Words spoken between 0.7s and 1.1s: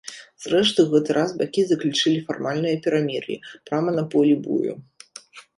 у